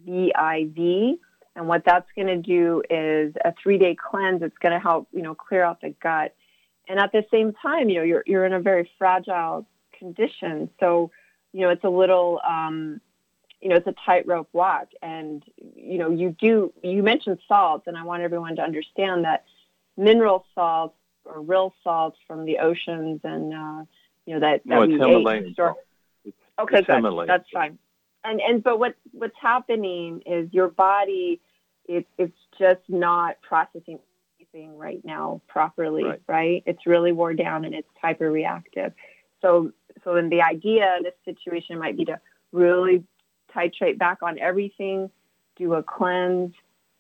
[0.05, 1.21] V-I-V.
[1.55, 4.43] And what that's going to do is a three-day cleanse.
[4.43, 6.35] It's going to help, you know, clear out the gut.
[6.89, 9.67] And at the same time, you know, you're you're in a very fragile
[9.99, 10.69] condition.
[10.81, 11.11] So,
[11.53, 13.01] you know, it's a little, um,
[13.61, 14.89] you know, it's a tightrope walk.
[15.03, 15.43] And
[15.77, 16.73] you know, you do.
[16.83, 19.45] You mentioned salts, and I want everyone to understand that
[19.97, 23.85] mineral salts or real salts from the oceans and uh,
[24.27, 25.57] you know that that No, it's we Himalayan ate.
[25.57, 25.79] Salt.
[26.59, 26.87] Okay, It's.
[26.87, 27.79] Himalayan That's fine.
[28.25, 31.41] And and but what what's happening is your body
[31.87, 33.99] it, it's just not processing
[34.77, 36.21] right now properly, Right.
[36.29, 36.63] right.
[36.67, 38.93] It's really wore down and it's hyper reactive.
[39.43, 42.21] So so then the idea in this situation might be to
[42.53, 43.05] really
[43.55, 45.11] titrate back on everything,
[45.57, 46.55] do a cleanse,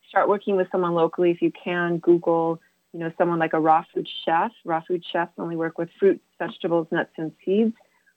[0.09, 1.99] start working with someone locally if you can.
[1.99, 2.61] Google,
[2.93, 4.53] you know, someone like a raw food chef.
[4.65, 7.75] Raw food chefs only work with fruits, vegetables, nuts, and seeds.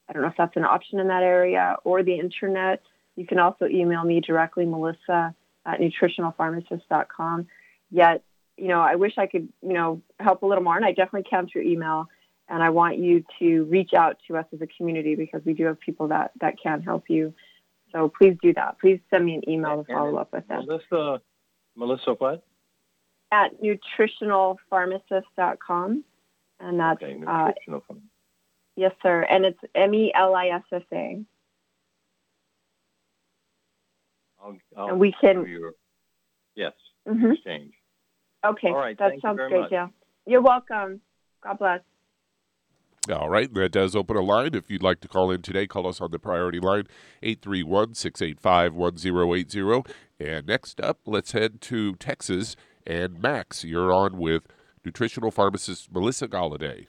[0.08, 2.82] I don't know if that's an option in that area or the internet.
[3.16, 5.34] You can also email me directly, Melissa
[5.66, 7.46] at nutritionalpharmacist.com.
[7.90, 8.22] Yet,
[8.58, 11.28] you know, I wish I could, you know, help a little more, and I definitely
[11.28, 12.08] can through email.
[12.50, 15.66] And I want you to reach out to us as a community because we do
[15.66, 17.34] have people that that can help you.
[17.92, 18.78] So please do that.
[18.80, 21.20] Please send me an email to follow up with that Melissa,
[21.76, 22.42] Melissa, what?
[23.30, 26.04] at nutritionalpharmacist.com.
[26.60, 27.52] And that's, Okay, uh,
[28.76, 29.22] yes, sir.
[29.22, 31.22] And it's M E L I S S A.
[34.76, 35.74] And we can- your-
[36.54, 36.72] yes,
[37.06, 37.34] Mhm.
[37.34, 37.77] exchange.
[38.44, 38.68] Okay.
[38.68, 39.72] All right, That thank you sounds very great, much.
[39.72, 39.88] yeah.
[40.26, 41.00] You're welcome.
[41.42, 41.80] God bless.
[43.10, 44.54] All right, that does open a line.
[44.54, 46.84] If you'd like to call in today, call us on the priority line,
[47.22, 49.94] 831 685 1080.
[50.20, 52.54] And next up, let's head to Texas.
[52.86, 54.42] And Max, you're on with
[54.84, 56.86] nutritional pharmacist Melissa Galladay.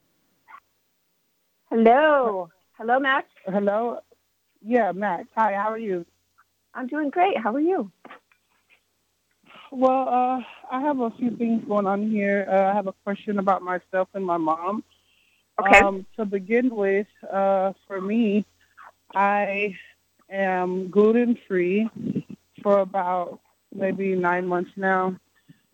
[1.70, 2.50] Hello.
[2.78, 3.28] Hello, Max.
[3.46, 4.00] Hello.
[4.62, 5.28] Yeah, Max.
[5.38, 6.06] Hi, how are you?
[6.74, 7.38] I'm doing great.
[7.38, 7.92] How are you?
[9.72, 10.42] Well, uh,
[10.72, 12.48] I have a few things going on here.
[12.50, 14.84] Uh, I have a question about myself and my mom.
[15.60, 15.80] Okay.
[15.80, 18.46] Um, to begin with, uh, for me,
[19.14, 19.76] I
[20.30, 21.88] am gluten free
[22.64, 23.40] for about
[23.74, 25.16] maybe nine months now.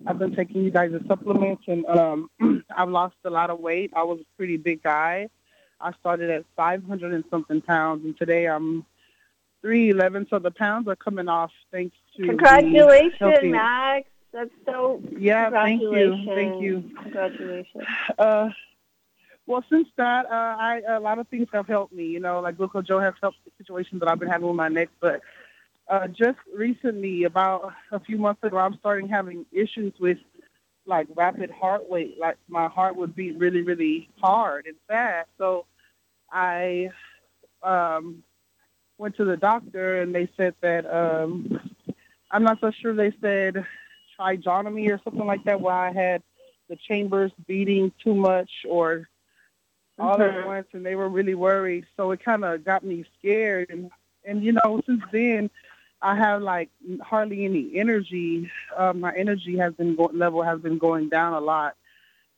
[0.06, 2.30] I've been taking you guys' supplements, and um,
[2.76, 3.92] I've lost a lot of weight.
[3.96, 5.30] I was a pretty big guy.
[5.80, 8.86] I started at 500 and something pounds, and today I'm
[9.66, 10.28] 311.
[10.30, 14.08] So the pounds are coming off thanks to Congratulations, Max.
[14.32, 15.02] That's so.
[15.18, 16.92] Yeah, thank you, thank you.
[17.02, 17.84] Congratulations.
[18.20, 18.50] Uh,
[19.48, 22.06] well, since that, uh, I a lot of things have helped me.
[22.06, 24.90] You know, like Gluco-Gel has helped the situation that I've been having with my neck.
[25.00, 25.22] But
[25.88, 30.20] uh, just recently, about a few months ago, I'm starting having issues with
[30.86, 32.18] like rapid heart rate.
[32.20, 35.30] Like my heart would beat really, really hard and fast.
[35.40, 35.66] So
[36.32, 36.90] I
[37.64, 38.22] um,
[38.98, 41.60] went to the doctor, and they said that um,
[42.32, 42.94] I'm not so sure.
[42.94, 43.66] They said
[44.16, 46.24] trigonomy or something like that, where I had
[46.70, 49.08] the chambers beating too much or
[50.00, 50.46] all at Mhm.
[50.46, 51.86] once, and they were really worried.
[51.96, 53.92] So it kind of got me scared, and
[54.24, 55.50] and you know, since then,
[56.02, 56.70] I have like
[57.02, 58.50] hardly any energy.
[58.76, 61.76] Uh, my energy has been go- level has been going down a lot,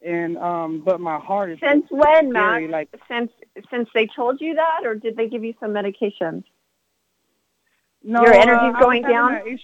[0.01, 2.65] and um, but my heart is Since when, Max?
[2.69, 3.31] Like since
[3.71, 6.43] since they told you that, or did they give you some medication?
[8.03, 9.57] no, Your uh, energy's was going down?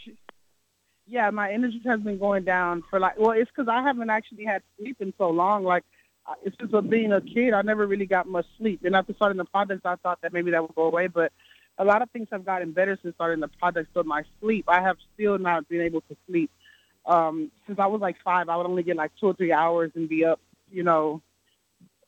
[1.06, 4.46] Yeah, my energy has been going down for like well, it's because I haven't actually
[4.46, 5.64] had sleep in so long.
[5.64, 5.84] Like
[6.26, 8.82] I- it's just with being a kid, I never really got much sleep.
[8.84, 11.32] And after starting the projects, I thought that maybe that would go away, but
[11.78, 13.90] a lot of things have gotten better since starting the projects.
[13.94, 16.52] But my sleep, I have still not been able to sleep.
[17.06, 19.92] Um, since I was like five, I would only get like two or three hours
[19.96, 20.40] and be up,
[20.72, 21.22] you know,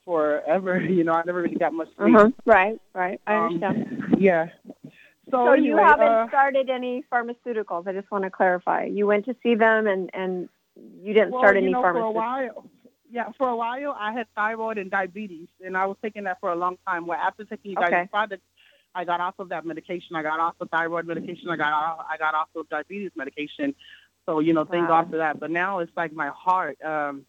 [0.06, 0.80] forever.
[0.96, 2.16] You know, I never really got much sleep.
[2.16, 2.34] Mhm.
[2.46, 3.20] Right, right.
[3.28, 4.16] I Um, understand.
[4.20, 4.48] Yeah.
[5.32, 7.88] So, So you haven't uh, started any pharmaceuticals.
[7.88, 8.86] I just want to clarify.
[8.86, 10.48] You went to see them, and and
[11.02, 12.70] you didn't well, start you any know, for a while.
[13.10, 16.52] Yeah, for a while I had thyroid and diabetes, and I was taking that for
[16.52, 17.08] a long time.
[17.08, 18.08] Well, after taking you guys' Okay.
[18.12, 18.44] product,
[18.94, 20.16] I got off of that medication.
[20.16, 21.50] I got off of thyroid medication.
[21.50, 23.74] I got off, I got off of diabetes medication.
[24.26, 25.02] So you know, thank Wow.
[25.04, 25.40] God for that.
[25.40, 26.82] But now it's like my heart.
[26.84, 27.26] Um,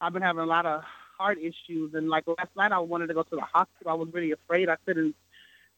[0.00, 0.82] I've been having a lot of
[1.18, 3.90] heart issues, and like last night I wanted to go to the hospital.
[3.90, 4.68] I was really afraid.
[4.68, 5.14] I couldn't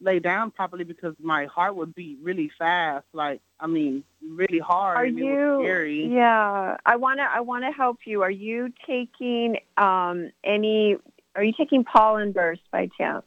[0.01, 3.07] lay down properly because my heart would beat really fast.
[3.13, 4.99] Like I mean, really hard.
[4.99, 5.65] Are and it was you?
[5.65, 6.07] scary.
[6.15, 7.25] Yeah, I want to.
[7.25, 8.23] I want to help you.
[8.23, 10.97] Are you taking um any?
[11.35, 13.25] Are you taking pollen burst by chance?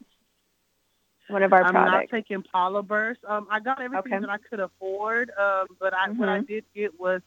[1.27, 2.11] One of our I'm not products.
[2.11, 3.21] taking pollen Burst.
[3.25, 4.19] Um, I got everything Okay.
[4.19, 6.47] that I could afford, um, but I, what I Mhm.
[6.47, 7.21] did get was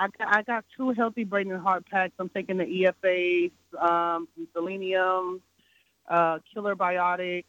[0.00, 2.14] I got, I got two healthy brain and heart packs.
[2.18, 5.42] I'm taking the EFA, um, selenium,
[6.08, 7.44] uh, Killer Biotic.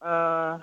[0.00, 0.58] Uh,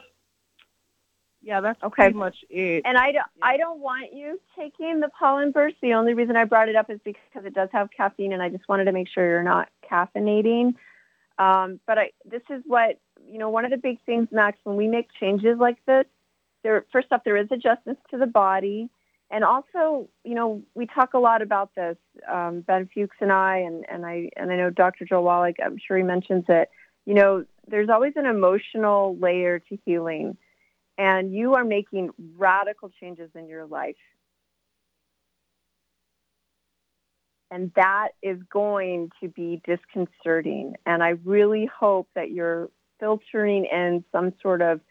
[1.41, 2.03] yeah, that's Okay.
[2.03, 2.81] pretty much it.
[2.85, 5.77] And I don't, I don't want you taking the pollen burst.
[5.81, 8.49] The only reason I brought it up is because it does have caffeine, and I
[8.49, 10.75] just wanted to make sure you're not caffeinating.
[11.37, 13.49] Um, but I, this is what you know.
[13.49, 16.03] One of the big things, Max, when we make changes like this,
[16.63, 18.89] there first off there is adjustments to the body,
[19.31, 21.97] and also you know we talk a lot about this.
[22.31, 25.05] Um, ben Fuchs and I, and and I and I know Dr.
[25.05, 25.57] Joel Wallach.
[25.63, 26.69] I'm sure he mentions it.
[27.05, 30.37] You know, there's always an emotional layer to healing
[30.99, 33.95] and you are making radical changes in your life.
[37.49, 40.75] And that is going to be disconcerting.
[40.85, 42.69] And I really hope that you're
[42.99, 44.81] filtering in some sort of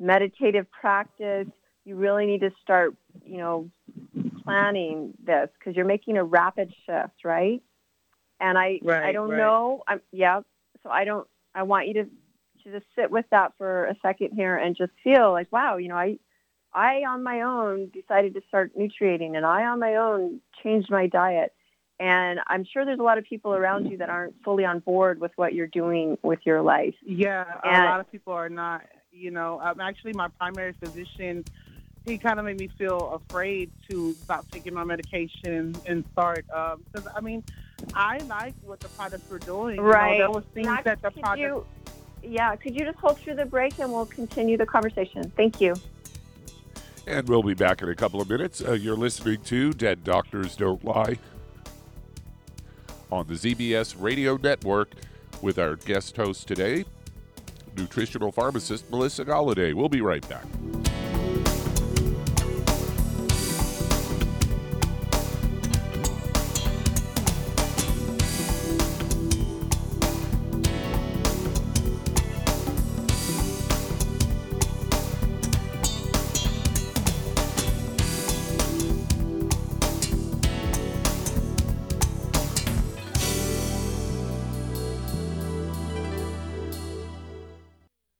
[0.00, 1.46] meditative practice.
[1.84, 3.70] You really need to start, you know,
[4.44, 7.62] planning this because you're making a rapid shift, right?
[8.40, 9.38] And I, I don't right.
[9.38, 9.82] know.
[9.86, 10.40] I'm, yeah.
[10.82, 11.26] So I don't.
[11.54, 14.92] I want you to to just sit with that for a second here and just
[15.02, 16.18] feel like, wow, you know, I,
[16.72, 21.06] I on my own decided to start nutriating, and I on my own changed my
[21.06, 21.52] diet.
[21.98, 25.20] And I'm sure there's a lot of people around you that aren't fully on board
[25.20, 26.94] with what you're doing with your life.
[27.04, 28.82] Yeah, And- a lot of people are not.
[29.12, 31.44] You know, um, actually, my primary physician,
[32.06, 36.44] he kind of made me feel afraid to stop taking my medication and start.
[36.46, 37.44] Because I mean,
[37.94, 39.76] I like what the products were doing.
[39.76, 40.18] You know, Right.
[40.18, 41.40] there was things Max, that the could product.
[41.40, 41.66] you,
[42.22, 45.30] yeah, could you just hold through the break and we'll continue the conversation?
[45.36, 45.74] Thank you.
[47.06, 48.62] And we'll be back in a couple of minutes.
[48.62, 51.16] Uh, you're listening to Dead Doctors Don't Lie
[53.10, 54.90] on the ZBS Radio Network
[55.42, 56.84] with our guest host today,
[57.76, 59.74] nutritional pharmacist Melissa Galladay.
[59.74, 60.44] We'll be right back.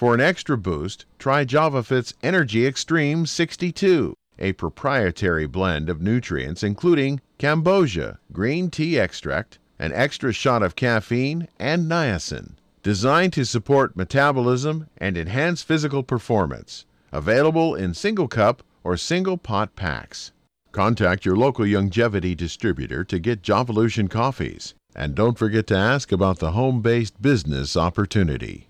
[0.00, 7.20] For an extra boost, try JavaFit's Energy Extreme 62, a proprietary blend of nutrients including
[7.38, 14.86] cambogia, green tea extract, an extra shot of caffeine, and niacin designed to support metabolism
[14.96, 16.86] and enhance physical performance.
[17.12, 20.32] Available in single cup or single pot packs.
[20.72, 24.72] Contact your local Youngevity distributor to get Javalution coffees.
[24.96, 28.69] And don't forget to ask about the home based business opportunity.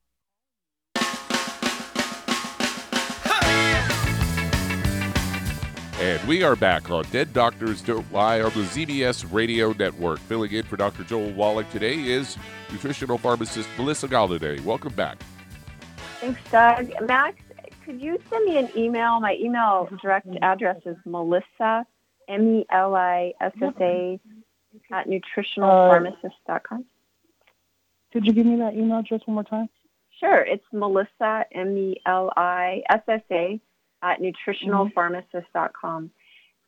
[6.01, 10.17] And we are back on Dead Doctors Don't Lie on the ZBS Radio Network.
[10.21, 11.03] Filling in for Dr.
[11.03, 12.37] Joel Wallach today is
[12.71, 14.59] nutritional pharmacist Melissa Galladay.
[14.61, 15.19] Welcome back.
[16.19, 16.91] Thanks, Doug.
[17.03, 17.37] Max,
[17.85, 19.19] could you send me an email?
[19.19, 21.85] My email direct address is Melissa,
[22.27, 24.19] M E L I S S A,
[24.91, 26.83] at nutritionalpharmacist.com.
[28.11, 29.69] Could you give me that email address one more time?
[30.19, 30.39] Sure.
[30.39, 33.61] It's Melissa, M E L I S S A,
[34.01, 36.03] at nutritionalpharmacist.com.
[36.03, 36.05] Mm-hmm.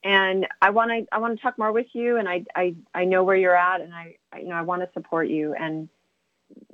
[0.05, 3.05] And I want to I want to talk more with you, and I, I I
[3.05, 5.87] know where you're at, and I, I you know I want to support you, and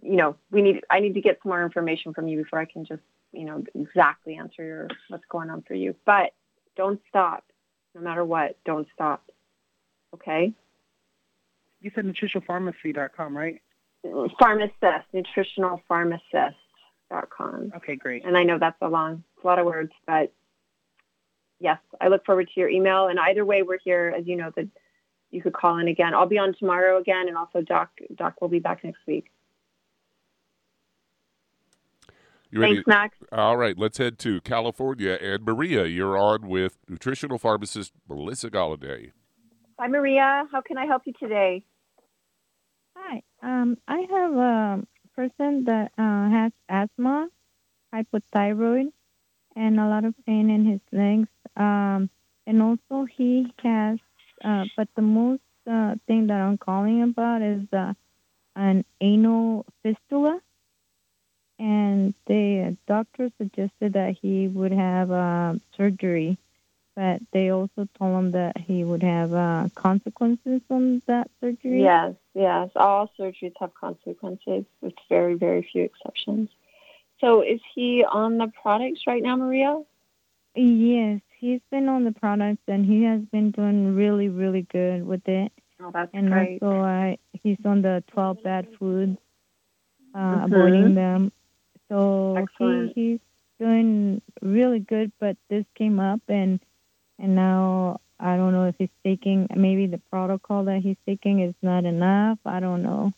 [0.01, 2.65] you know we need I need to get some more information from you before I
[2.65, 5.93] can just you know exactly answer your what's going on for you.
[6.07, 6.33] But
[6.75, 7.43] don't stop,
[7.93, 8.57] no matter what.
[8.65, 9.29] Don't stop.
[10.15, 10.51] Okay.
[11.81, 13.61] You said nutritionalpharmacy.com, right?
[14.39, 17.73] Pharmacist, nutritionalpharmacist.com.
[17.77, 18.25] Okay, great.
[18.25, 20.31] And I know that's a long, a lot of words, but
[21.59, 23.07] yes, I look forward to your email.
[23.07, 24.67] And either way, we're here, as you know, that
[25.31, 26.13] you could call in again.
[26.13, 29.31] I'll be on tomorrow again, and also Doc Doc will be back next week.
[32.51, 32.75] You ready?
[32.75, 33.17] Thanks, Max.
[33.31, 35.19] All right, let's head to California.
[35.21, 39.11] And Maria, you're on with nutritional pharmacist Melissa Galladay.
[39.77, 40.45] Hi, Maria.
[40.51, 41.63] How can I help you today?
[42.97, 43.21] Hi.
[43.43, 44.83] Um, I have a
[45.15, 47.29] person that uh, has asthma,
[47.93, 48.91] hypothyroid,
[49.55, 51.29] and a lot of pain in his legs.
[51.55, 52.09] Um,
[52.47, 53.99] and also he has,
[54.43, 57.93] uh, but the most uh, thing that I'm calling about is uh,
[58.55, 60.41] an anal fistula.
[61.59, 66.37] And the doctor suggested that he would have uh, surgery,
[66.95, 71.81] but they also told him that he would have uh, consequences from that surgery.
[71.81, 72.69] Yes, yes.
[72.77, 76.49] All surgeries have consequences, with very, very few exceptions.
[77.19, 79.81] So, is he on the products right now, Maria?
[80.55, 85.27] Yes, he's been on the products and he has been doing really, really good with
[85.27, 85.51] it.
[85.81, 86.61] Oh, that's and great.
[86.61, 89.17] also, uh, he's on the 12 bad foods,
[90.13, 90.45] uh, Mhm.
[90.45, 91.31] avoiding them.
[91.87, 92.93] So Excellent.
[92.95, 93.19] he, he's
[93.59, 96.59] doing really good, but this came up and
[97.17, 101.55] and now I don't know if he's taking maybe the protocol that he's taking is
[101.61, 102.39] not enough.
[102.45, 103.11] I don't know.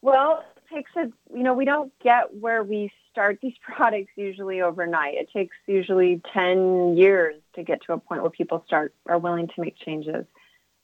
[0.00, 5.14] Well, takes a, you know, we don't get where we start these products usually overnight.
[5.14, 9.48] It takes usually 10 years to get to a point where people start, are willing
[9.48, 10.24] to make changes.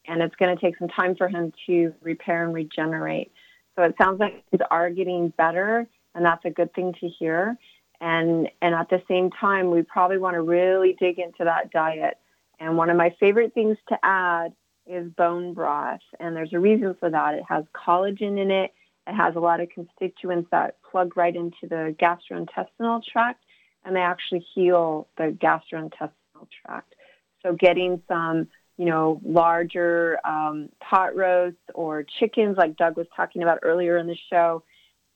[0.07, 3.31] And it's going to take some time for him to repair and regenerate.
[3.75, 7.57] So it sounds like things are getting better, and that's a good thing to hear.
[8.01, 12.17] And, and at the same time, we probably want to really dig into that diet.
[12.59, 14.53] And one of my favorite things to add
[14.87, 16.01] is bone broth.
[16.19, 17.35] And there's a reason for that.
[17.35, 18.73] It has collagen in it.
[19.09, 23.43] It has a lot of constituents that plug right into the gastrointestinal tract
[23.85, 26.95] and they actually heal the gastrointestinal tract.
[27.41, 28.47] So getting some,
[28.77, 34.07] you know, larger um, pot roasts or chickens, like Doug was talking about earlier in
[34.07, 34.63] the show,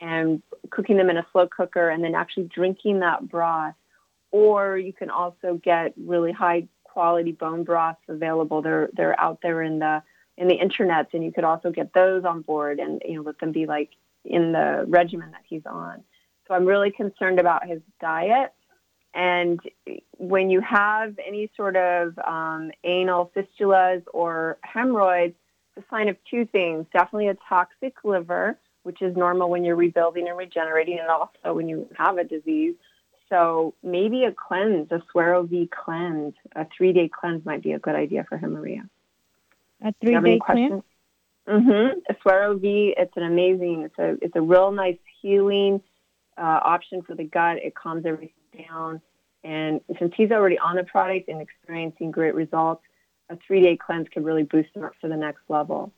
[0.02, 3.76] and cooking them in a slow cooker and then actually drinking that broth.
[4.32, 8.62] Or you can also get really high quality bone broths available.
[8.62, 10.02] They're they're out there in the
[10.38, 13.40] in the internet, and you could also get those on board and you know let
[13.40, 13.90] them be like
[14.26, 16.04] in the regimen that he's on.
[16.48, 18.54] So I'm really concerned about his diet.
[19.14, 19.60] And
[20.18, 25.36] when you have any sort of um, anal fistulas or hemorrhoids,
[25.76, 26.88] it's a sign of two things.
[26.92, 31.70] Definitely a toxic liver, which is normal when you're rebuilding and regenerating, and also when
[31.70, 32.76] you have a disease.
[33.30, 37.96] So maybe a cleanse, a Suero Viv cleanse, a three-day cleanse might be a good
[37.96, 38.56] idea for him,
[39.84, 40.82] A three-day cleanse.
[41.48, 42.00] Mm-hmm.
[42.10, 45.82] A Suero Viv, it's an amazing, it's a it's a real nice healing
[46.38, 47.58] uh, option for the gut.
[47.58, 48.32] It calms everything
[48.70, 49.02] down,
[49.44, 52.84] and since he's already on the product and experiencing great results,
[53.30, 55.92] a three-day cleanse could really boost him up to the next level.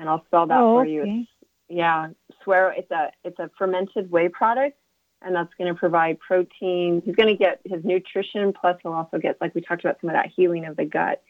[0.00, 1.02] And I'll spell that Oh, for you.
[1.02, 1.10] okay.
[1.10, 1.30] It's,
[1.68, 2.08] yeah,
[2.42, 2.72] Suero.
[2.76, 4.76] It's a it's a fermented whey product,
[5.22, 7.00] and that's going to provide protein.
[7.04, 10.10] He's going to get his nutrition, plus he'll also get, like we talked about, some
[10.10, 11.22] of that healing of the gut.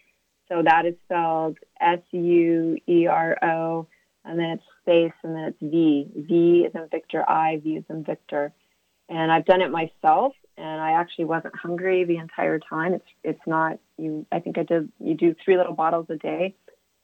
[0.51, 3.87] So that is spelled S U E R O,
[4.25, 6.11] and then it's space, and then it's V.
[6.17, 8.53] V is in Victor, I, V is in Victor.
[9.09, 12.95] And I've done it myself, and I actually wasn't hungry the entire time.
[12.95, 14.27] It's it's not you.
[14.31, 14.91] I think I did.
[14.99, 16.55] You do three little bottles a day,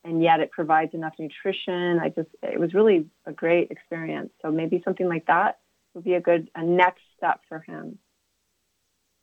[0.05, 1.99] and yet it provides enough nutrition.
[2.01, 4.31] I just it was really a great experience.
[4.43, 5.59] So maybe something like that
[5.95, 7.99] would be a good a next step for him.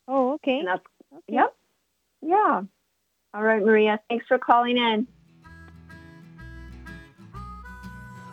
[0.08, 0.60] Oh, okay.
[0.60, 0.84] And that's,
[1.28, 1.56] Yep.
[2.22, 2.62] Yeah.
[3.34, 4.00] All right, Maria.
[4.10, 5.08] Thanks for calling in.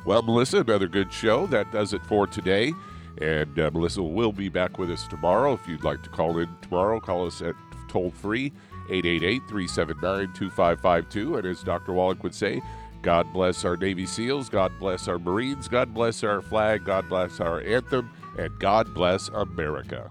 [0.05, 1.47] Well, Melissa, another good show.
[1.47, 2.73] That does it for today.
[3.21, 5.53] And uh, Melissa will be back with us tomorrow.
[5.53, 7.55] If you'd like to call in tomorrow, call us at
[7.89, 8.53] toll free
[8.89, 11.37] 888 379 2552.
[11.37, 11.93] And as Dr.
[11.93, 12.63] Wallach would say,
[13.03, 17.41] God bless our Navy SEALs, God bless our Marines, God bless our flag, God bless
[17.41, 20.11] our anthem, and God bless America.